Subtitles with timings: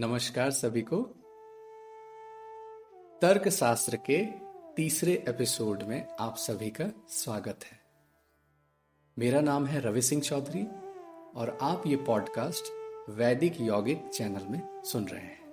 [0.00, 0.96] नमस्कार सभी को।
[3.22, 4.24] तर्क शास्त्र के
[4.76, 7.80] तीसरे एपिसोड में आप सभी का स्वागत है।
[9.18, 10.62] मेरा नाम है रवि सिंह चौधरी
[11.40, 12.64] और आप ये पॉडकास्ट
[13.10, 15.44] वैदिक यौगिक चैनल में सुन रहे हैं।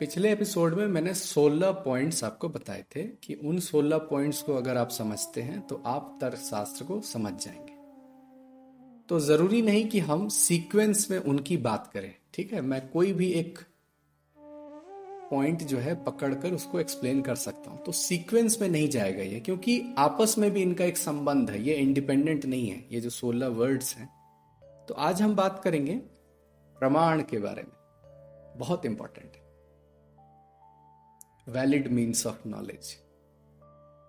[0.00, 4.76] पिछले एपिसोड में मैंने 16 पॉइंट्स आपको बताए थे कि उन 16 पॉइंट्स को अगर
[4.76, 7.74] आप समझते हैं तो आप तर्क शास्त्र को समझ जाएँगे।
[9.08, 13.30] तो ज़रूरी नहीं कि हम सीक्वेंस में उनकी बात करें। ठीक है, मैं कोई भी
[13.32, 13.58] एक
[15.30, 19.40] पॉइंट जो है पकड़कर उसको एक्सप्लेन कर सकता हूँ। तो सीक्वेंस में नहीं जाएगा ये,
[19.40, 23.48] क्योंकि आपस में भी इनका एक संबंध है, ये इंडिपेंडेंट नहीं है, ये जो सोलह
[23.48, 24.08] वर्ड्स हैं।
[24.88, 25.96] तो आज हम बात करेंगे
[26.76, 29.42] प्रमाण के बारे में। बहुत इंपॉर्टेंट है।
[31.48, 32.96] वैलिड मीन्स ऑफ़ नॉलेज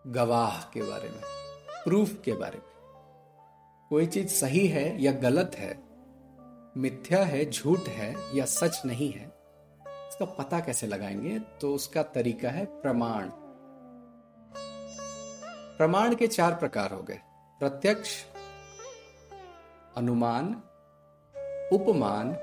[0.07, 1.21] गवाह के बारे में
[1.83, 2.69] प्रूफ के बारे में।
[3.89, 5.90] कोई चीज़ सही है या गलत है
[6.77, 9.25] मिथ्या है, झूठ है या सच नहीं है,
[9.87, 11.39] इसका पता कैसे लगाएँगे?
[11.39, 13.29] तो उसका तरीका है प्रमाण।
[15.77, 17.19] प्रमाण के चार प्रकार हो गए।
[17.59, 18.25] प्रत्यक्ष,
[19.97, 20.45] अनुमान,
[21.73, 22.35] उपमान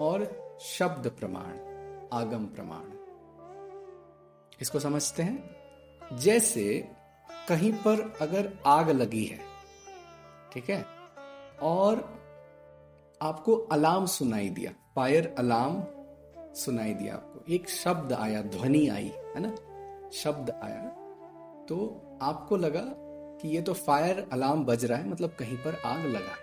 [0.00, 1.52] और शब्द प्रमाण,
[2.12, 2.84] आगम प्रमाण।
[4.60, 5.56] इसको समझते हैं?
[6.18, 6.88] जैसे
[7.48, 9.40] कहीं पर अगर आग लगी है,
[10.52, 10.86] ठीक है?
[11.62, 12.23] और
[13.24, 15.84] आपको अलार्म सुनाई दिया, फायर अलार्म
[16.54, 19.54] सुनाई दिया आपको। एक शब्द आया, ध्वनि आई, है ना?
[20.10, 20.82] शब्द आया।
[21.68, 22.82] तो आपको लगा
[23.40, 26.34] कि ये तो फायर अलार्म बज रहा है मतलब कहीं पर आग लगा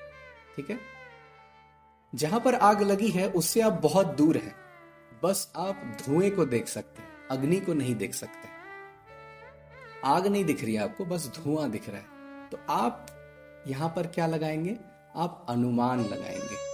[0.55, 0.79] ठीक है?
[2.15, 4.55] जहाँ पर आग लगी है, उससे आप बहुत दूर है।
[5.23, 8.47] बस आप धुएँ को देख सकते हैं, अग्नि को नहीं देख सकते।
[10.05, 13.05] आग नहीं दिख रही है आपको, बस धुआँ दिख रहा है। तो आप
[13.67, 14.77] यहाँ पर क्या लगाएँगे?
[15.15, 16.70] आप अनुमान लगाएँगे।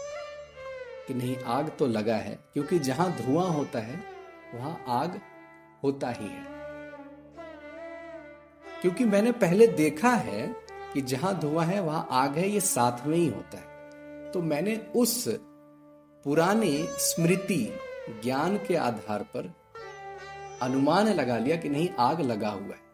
[1.08, 4.04] कि नहीं, आग तो लगा है, क्योंकि जहाँ धुआँ होता है,
[4.56, 5.22] वहाँ आग
[5.84, 6.46] होता ही है।
[8.82, 10.56] क्योंकि मैंने पहले देखा है
[10.94, 13.68] कि जहाँ धुआँ है, वहाँ आग है, ये साथ में ही होता है।
[14.32, 15.28] तो मैंने उस
[16.24, 17.74] पुराने स्मृति,
[18.24, 19.54] ज्ञान के आधार पर
[20.62, 22.88] अनुमान लगा लिया कि नहीं, आग लगा हुआ है।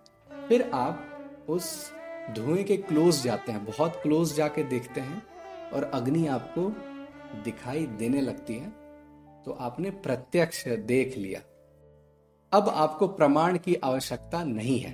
[0.48, 1.10] फिर आप
[1.50, 1.92] उस
[2.32, 5.24] धुएँ के क्लोज जाते हैं, बहुत क्लोज जाके देखते हैं,
[5.74, 6.93] और अग्नि आपको
[7.36, 8.70] दिखाई देने लगती है
[9.46, 11.40] तो आपने प्रत्यक्ष देख लिया।
[12.52, 14.94] अब आपको प्रमाण की आवश्यकता नहीं है।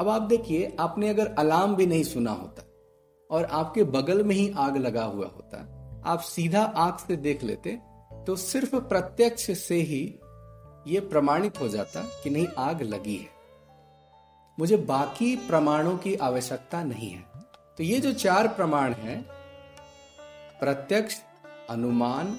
[0.00, 2.62] अब आप देखिए, आपने अगर अलार्म भी नहीं सुना होता,
[3.30, 5.58] और आपके बगल में ही आग लगा हुआ होता,
[6.06, 7.78] आप सीधा आँख से देख लेते
[8.26, 10.02] तो सिर्फ़ प्रत्यक्ष से ही
[10.86, 13.28] यह प्रमाणित हो जाता कि नहीं, आग लगी है।
[14.58, 17.24] मुझे बाकी प्रमाणों की आवश्यकता नहीं है।
[17.78, 19.37] तो ये जो चार प्रमाण हैं
[20.60, 21.16] प्रत्यक्ष,
[21.70, 22.38] अनुमान,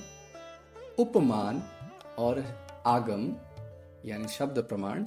[0.99, 1.63] उपमान
[2.19, 2.45] और
[2.85, 3.35] आगम,
[4.09, 5.05] यानी शब्द प्रमाण,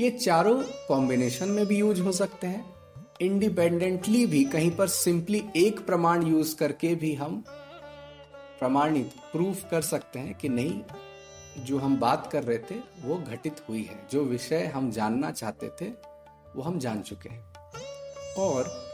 [0.00, 2.74] ये चारों कॉम्बिनेशन में भी यूज़ हो सकते हैं।
[3.20, 7.44] इंडिपेंडेंटली भी कहीं पर सिंपली एक प्रमाण यूज़ करके भी हम
[8.58, 10.82] प्रमाणित प्रूफ कर सकते हैं कि नहीं,
[11.58, 15.68] जो हम बात कर रहे थे, वो घटित हुई है। जो विषय हम जानना चाहते
[15.68, 15.88] थे,
[16.56, 17.44] वो हम जान चुके हैं।
[18.34, 18.87] और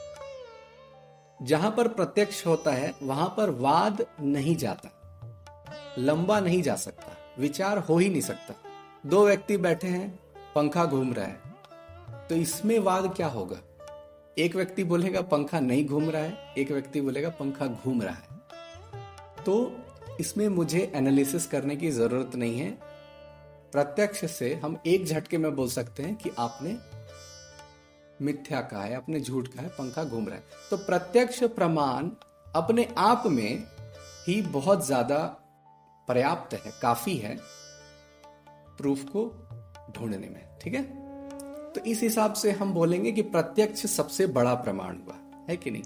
[1.44, 4.90] जहाँ पर प्रत्यक्ष होता है, वहाँ पर वाद नहीं जाता।
[5.98, 8.54] लंबा नहीं जा सकता। विचार हो ही नहीं सकता।
[9.06, 10.20] दो व्यक्ति बैठे हैं,
[10.54, 11.40] पंखा घूम रहा है।
[12.28, 13.56] तो इसमें वाद क्या होगा?
[14.38, 18.28] एक व्यक्ति बोलेगा, पंखा नहीं घूम रहा है। एक व्यक्ति बोलेगा, पंखा घूम रहा है।
[19.44, 19.76] तो
[20.20, 22.70] इसमें मुझे एनालिसिस करने की ज़रूरत नहीं है।
[23.72, 26.93] प्रत्यक्ष से हम एक झटके में बोल सकते हैं कि आपने
[28.22, 32.10] मिथ्या का है, अपने झूठ का है, पंखा घूम रहा है। तो प्रत्यक्ष प्रमाण
[32.54, 33.64] अपने आप में
[34.26, 35.18] ही बहुत ज़्यादा
[36.08, 37.38] पर्याप्त है, काफ़ी है,
[38.76, 39.48] प्रूफ को
[39.96, 40.82] ढूँढने में, ठीक है?
[41.72, 45.82] तो इस हिसाब से हम बोलेंगे कि प्रत्यक्ष सबसे बड़ा प्रमाण हुआ, है कि नहीं?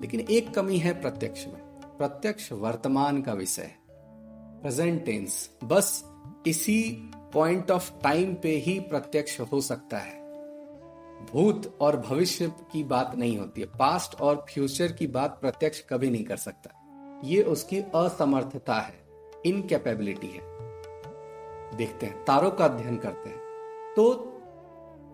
[0.00, 1.60] लेकिन एक कमी है प्रत्यक्ष में।
[1.98, 3.74] प्रत्यक्ष वर्तमान का विषय
[4.62, 6.04] प्रेजेंट टेंस बस
[6.46, 10.19] इसी पॉइंट ऑफ़ टाइम पे ही प्रत्यक्ष हो सकता है।
[11.32, 16.10] भूत और भविष्य की बात नहीं होती है। पास्ट और फ्यूचर की बात प्रत्यक्ष कभी
[16.10, 16.70] नहीं कर सकता।
[17.24, 18.94] ये उसकी असमर्थता है।
[19.46, 20.40] इनकेपेबिलिटी है।
[21.76, 23.38] देखते हैं। तारों का अध्ययन करते हैं।
[23.96, 24.14] तो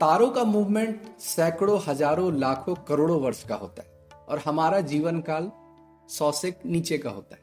[0.01, 5.51] तारों का मूवमेंट सैकड़ों, हज़ारों, लाखों, करोड़ों वर्ष का होता है। और हमारा जीवन काल
[6.09, 7.43] सौ से नीचे का होता है।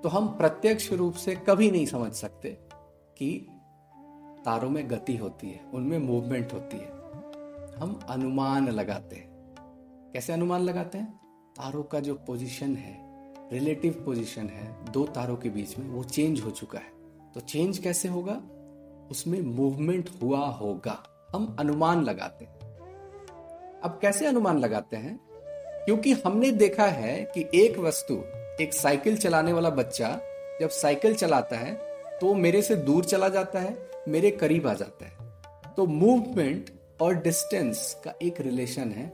[0.00, 2.48] तो हम प्रत्यक्ष रूप से कभी नहीं समझ सकते
[3.16, 3.48] कि
[4.44, 6.99] तारों में गति होती है, उनमें मूवमेंट होती है।
[7.80, 9.28] हम अनुमान लगाते हैं।
[10.14, 11.20] कैसे अनुमान लगाते हैं?
[11.56, 12.98] तारों का जो पोजीशन है
[13.52, 16.92] रिलेटिव पोजीशन है, दो तारों के बीच में, वो चेंज हो चुका है।
[17.34, 18.42] तो चेंज कैसे होगा?
[19.10, 21.02] उसमें मूवमेंट हुआ होगा।
[21.34, 22.58] हम अनुमान लगाते हैं।
[23.84, 25.20] अब कैसे अनुमान लगाते हैं?
[25.84, 28.14] क्योंकि हमने देखा है कि एक वस्तु,
[28.62, 30.20] एक साइकिल चलाने वाला बच्चा,
[30.60, 31.74] जब साइकिल चलाता है
[32.20, 37.14] तो मेरे से दूर चला जाता है, मेरे करीब आ जाता है। तो मूवमेंट और
[37.14, 39.08] डिस्टेंस का एक रिलेशन है,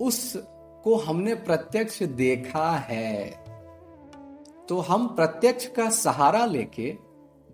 [0.00, 3.30] उसको हमने प्रत्यक्ष देखा है।
[4.68, 6.90] तो हम प्रत्यक्ष का सहारा लेके,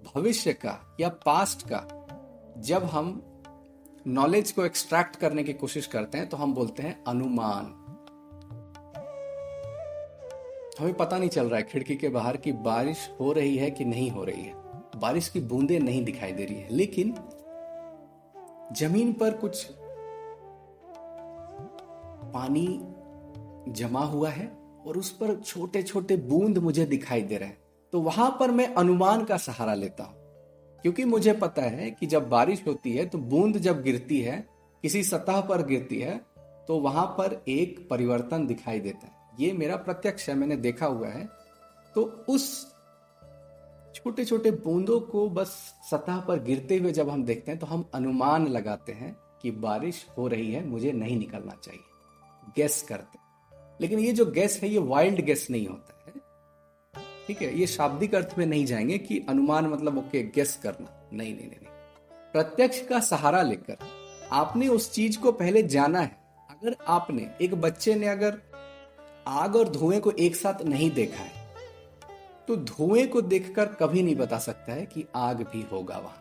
[0.06, 1.87] भविष्य का या पास्ट का,
[2.59, 3.21] जब हम
[4.06, 7.73] नॉलेज को एक्सट्रैक्ट करने की कोशिश करते हैं तो हम बोलते हैं अनुमान।
[10.81, 13.85] हमें पता नहीं चल रहा है, खिड़की के बाहर की बारिश हो रही है कि
[13.85, 14.53] नहीं हो रही है।
[14.97, 17.15] बारिश की बूंदें नहीं दिखाई दे रही है, लेकिन
[18.76, 19.65] ज़मीन पर कुछ
[22.35, 22.67] पानी
[23.73, 24.47] जमा हुआ है
[24.87, 27.59] और उस पर छोटे छोटे बूंद मुझे दिखाई दे रहे हैं।
[27.93, 30.15] तो वहाँ पर मैं अनुमान का सहारा लेता हूँ।
[30.82, 34.47] क्योंकि मुझे पता है कि जब बारिश होती है तो बूंद जब गिरती है,
[34.85, 36.17] किसी सतह पर गिरती है
[36.69, 41.09] तो वहाँ पर एक परिवर्तन दिखाई देता है। ये मेरा प्रत्यक्ष है, मैंने देखा हुआ
[41.09, 41.29] है।
[41.94, 42.74] तो उस
[44.04, 45.48] छोटे छोटे बूंदों को बस
[45.90, 50.06] सतह पर गिरते हुए जब हम देखते हैं तो हम अनुमान लगाते हैं कि बारिश
[50.18, 51.80] हो रही है मुझे नहीं निकलना चाहिए।
[52.56, 53.18] गैस करते
[53.80, 56.12] लेकिन ये जो गैस है ये वाइल्ड गैस नहीं होता है।
[57.26, 61.34] ठीक है ये शाब्दिक अर्थ में नहीं जाएँगे कि अनुमान मतलब ओके गैस करना। नहीं
[61.36, 63.76] नहीं नहीं, नहीं। प्रत्यक्ष का सहारा लेकर
[64.32, 66.16] आपने उस चीज़ को पहले जाना है।
[66.50, 68.38] अगर आपने एक बच्चे ने अगर
[69.28, 71.44] आग और धुएँ को एक साथ नहीं देखा है
[72.49, 76.20] तो धुएँ को देखकर कभी नहीं बता सकता है कि आग भी होगा वहाँ।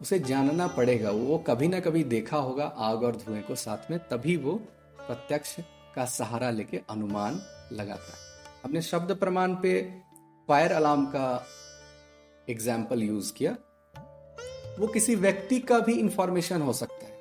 [0.00, 3.98] उसे जानना पड़ेगा, वो कभी ना कभी देखा होगा आग और धुएँ को साथ में,
[3.98, 4.54] तभी वो
[4.98, 5.56] प्रत्यक्ष
[5.96, 7.40] का सहारा लेके अनुमान
[7.72, 8.18] लगाता है।
[8.64, 9.80] हमने शब्द प्रमाण पे
[10.48, 11.46] फायर अलार्म का
[12.48, 13.56] एग्ज़ाम्पल यूज़ किया।
[14.78, 17.12] वो किसी व्यक्ति का भी इंफॉर्मेशन हो सकता है।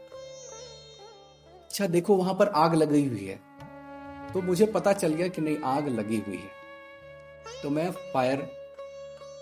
[1.63, 3.39] अच्छा देखो, वहाँ पर आग लगी हुई है।
[4.33, 6.54] तो मुझे पता चल गया कि नहीं, आग लगी हुई है।
[7.63, 8.51] तो मैं फायर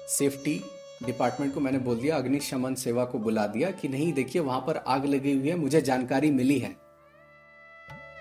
[0.08, 0.64] सेफ्टी
[1.06, 4.78] डिपार्टमेंट को मैंने बोल दिया अग्निशमन सेवा को बुला दिया कि नहीं, देखिए वहाँ पर
[4.78, 6.76] आग लगी हुई है, मुझे जानकारी मिली है।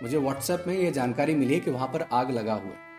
[0.02, 2.92] मुझे व्हाट्सएप में यह जानकारी मिली है कि वहाँ पर आग लगा हुआ है।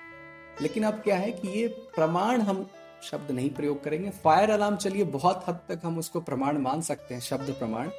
[0.61, 2.69] लेकिन अब क्या है कि ये प्रमाण हम
[3.11, 7.13] शब्द नहीं प्रयोग करेंगे। फायर अलार्म चलिए, बहुत हद तक हम उसको प्रमाण मान सकते
[7.13, 7.89] हैं, शब्द प्रमाण।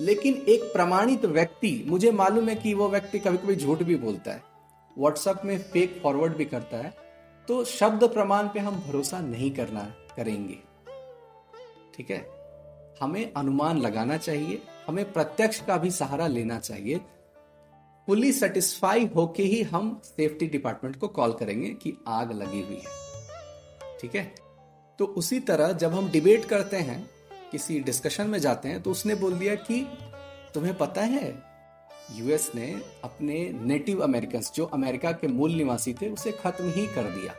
[0.00, 4.32] लेकिन एक प्रमाणित व्यक्ति, मुझे मालूम है कि वो व्यक्ति कभी कभी झूठ भी बोलता
[4.32, 4.42] है।
[4.98, 7.09] व्हाट्सएप में फेक फॉरवर्ड भी करता है।
[7.50, 9.80] तो शब्द प्रमाण पे हम भरोसा नहीं करना
[10.16, 10.58] करेंगे।
[11.94, 12.30] ठीक है?
[13.02, 17.00] हमें अनुमान लगाना चाहिए, हमें प्रत्यक्ष का भी सहारा लेना चाहिए।
[18.06, 23.18] फुली सेटिस्फाई होके ही हम सेफ्टी डिपार्टमेंट को कॉल करेंगे कि आग लगी हुई है।
[24.00, 24.34] ठीक है?
[24.98, 27.10] तो उसी तरह जब हम डिबेट करते हैं,
[27.52, 29.98] किसी डिस्कशन में जाते हैं तो उसने बोल दिया कि
[30.54, 31.49] तुम्हें पता है
[32.12, 32.70] यूएस ने
[33.04, 37.34] अपने नेटिव अमेरिकन जो अमेरिका के मूल निवासी थे, उसे खत्म ही कर दिया।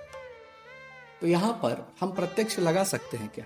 [1.21, 3.45] तो यहाँ पर हम प्रत्यक्ष लगा सकते हैं क्या?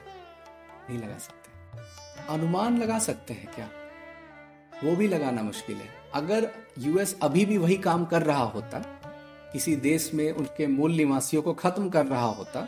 [0.89, 3.69] नहीं लगा सकते। अनुमान लगा सकते हैं क्या?
[4.83, 6.49] वो भी लगाना मुश्किल है। अगर
[6.79, 8.79] यूएस अभी भी वही काम कर रहा होता,
[9.53, 12.67] किसी देश में उनके मूल निवासियों को खत्म कर रहा होता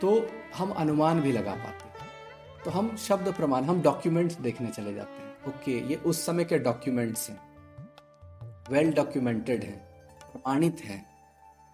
[0.00, 0.10] तो
[0.56, 1.84] हम अनुमान भी लगा पाते।
[2.64, 6.58] तो हम शब्द प्रमाण, हम डॉक्यूमेंट्स देखने चले जाते हैं। ओके, ये उस समय के
[6.58, 7.40] डॉक्यूमेंट्स हैं।
[8.70, 9.76] वेल डॉक्यूमेंटेड है,
[10.22, 11.04] प्रमाणित है।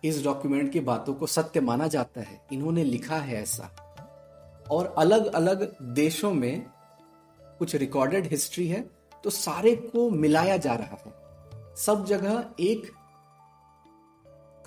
[0.04, 3.70] इस डॉक्यूमेंट की बातों को सत्य माना जाता है। इन्होंने लिखा है ऐसा।
[4.70, 6.66] और अलग अलग देशों में
[7.58, 8.80] कुछ रिकॉर्डेड हिस्ट्री है
[9.24, 12.90] तो सारे को मिलाया जा रहा है। सब जगह एक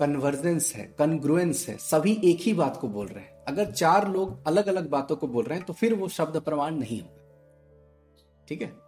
[0.00, 4.46] कन्वर्जेंस है कन्ग्रुएंस है। सभी एक ही बात को बोल रहे हैं। अगर चार लोग
[4.46, 8.62] अलग अलग बातों को बोल रहे हैं तो फिर वो शब्द प्रमाण नहीं होगा। ठीक
[8.62, 8.85] है?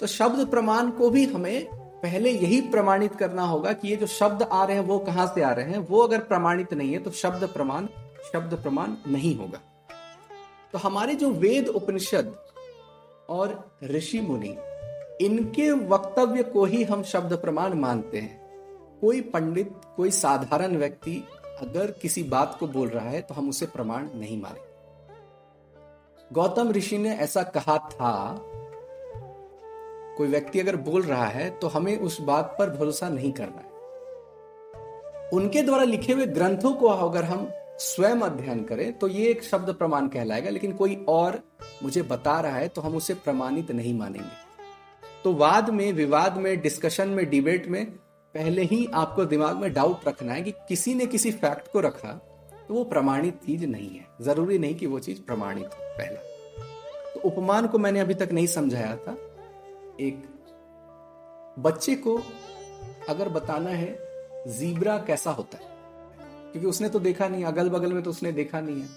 [0.00, 1.66] तो शब्द प्रमाण को भी हमें
[2.02, 5.42] पहले यही प्रमाणित करना होगा कि ये जो शब्द आ रहे हैं, वो कहाँ से
[5.42, 5.78] आ रहे हैं?
[5.78, 7.86] वो अगर प्रमाणित नहीं है तो शब्द प्रमाण
[8.32, 9.60] शब्द प्रमाण नहीं होगा।
[10.72, 12.34] तो हमारे जो वेद उपनिषद
[13.28, 14.56] और ऋषि मुनि,
[15.20, 21.16] इनके वक्तव्य को ही हम शब्द प्रमाण मानते हैं। कोई पंडित, कोई साधारण व्यक्ति
[21.60, 24.72] अगर किसी बात को बोल रहा है तो हम उसे प्रमाण नहीं माने
[26.30, 28.12] गौतम ऋषि ने ऐसा कहा था
[30.16, 33.72] कोई व्यक्ति अगर बोल रहा है तो हमें उस बात पर भरोसा नहीं करना है।
[35.32, 37.48] उनके द्वारा लिखे हुए ग्रंथों को अगर हम
[37.80, 41.40] स्वयं अध्ययन करें तो ये एक शब्द प्रमाण कहलाएगा, लेकिन कोई और
[41.82, 44.42] मुझे बता रहा है तो हम उसे प्रमाणित नहीं मानेंगे।
[45.24, 47.84] तो वाद में, विवाद में डिस्कशन में डिबेट में,
[48.34, 52.12] पहले ही आपको दिमाग में डाउट रखना है कि किसी ने किसी फैक्ट को रखा
[52.68, 57.20] तो वो प्रमाणित चीज़ नहीं है। ज़रूरी नहीं कि वो चीज़ प्रमाणित हो पहला। तो
[57.20, 59.16] उपमान को मैंने अभी तक नहीं समझाया था।
[60.00, 60.28] एक
[61.58, 62.22] बच्चे को
[63.08, 63.98] अगर बताना है,
[64.46, 65.64] जीब्रा कैसा होता है?
[66.52, 68.88] क्योंकि उसने तो देखा नहीं अगल बगल में तो उसने देखा नहीं है।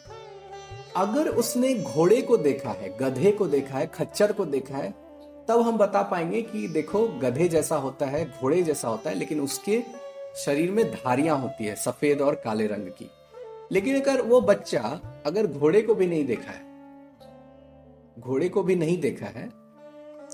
[0.95, 4.91] अगर उसने घोड़े को देखा है, गधे को देखा है, खच्चर को देखा है,
[5.47, 9.39] तब हम बता पाएँगे कि देखो, गधे जैसा होता है, घोड़े जैसा होता है, लेकिन
[9.39, 9.83] उसके
[10.35, 13.09] शरीर में धारियाँ होती है, सफ़ेद और काले रंग की।
[13.71, 16.67] लेकिन अगर वो बच्चा अगर घोड़े को भी नहीं देखा है,
[18.19, 19.56] घोड़े को भी नहीं देखा है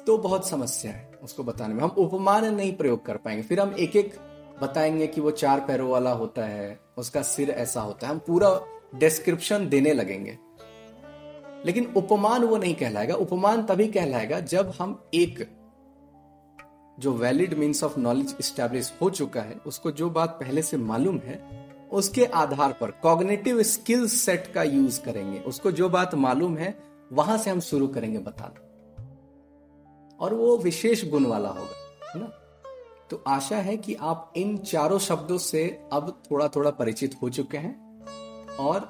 [0.07, 3.75] तो बहुत समस्या है उसको बताने में। हम उपमान नहीं प्रयोग कर पाएँगे। फिर हम
[3.79, 4.15] एक एक
[4.61, 8.61] बताएँगे कि वो चार पैरों वाला होता है, उसका सिर ऐसा होता है। हम पूरा
[8.95, 10.37] डिस्क्रिप्शन देने लगेंगे।
[11.65, 15.51] लेकिन उपमान वो नहीं कहलाएगा। उपमान तभी कहलाएगा जब हम एक
[16.99, 21.17] जो valid means of knowledge establish हो चुका है, उसको जो बात पहले से मालूम
[21.17, 26.79] है, उसके आधार पर कॉग्नेटिव स्किल सेट का यूज़ करेंगे। उसको जो बात मालूम है,
[27.11, 28.62] वहाँ से हम शुरू करेंगे बताना।
[30.23, 32.31] और वो विशेष गुण वाला होगा, है ना?
[33.09, 37.57] तो आशा है कि आप इन चारों शब्दों से अब थोड़ा थोड़ा परिचित हो चुके
[37.57, 38.87] हैं और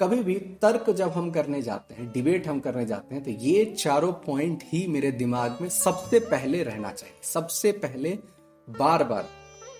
[0.00, 3.64] कभी भी तर्क जब हम करने जाते हैं, डिबेट हम करने जाते हैं तो ये
[3.78, 8.18] चारों पॉइंट ही मेरे दिमाग में सबसे पहले रहना चाहिए। सबसे पहले
[8.68, 9.28] बार बार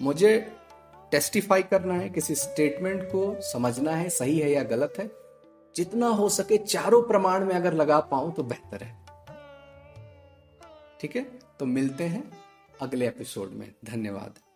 [0.01, 0.53] मुझे
[1.13, 5.11] टेस्टिफाई करना है, किसी स्टेटमेंट को समझना है, सही है या गलत है।
[5.77, 9.02] जितना हो सके चारों प्रमाण में अगर लगा पाऊँ तो बेहतर है।
[11.03, 11.23] ठीक है?
[11.61, 12.39] तो मिलते हैं
[12.81, 14.52] अगले एपिसोड में। धन्यवाद।